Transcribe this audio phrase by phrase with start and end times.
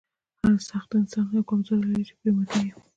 [0.43, 2.71] هر سخت انسان یوه کمزوري لري چې پرې ماتیږي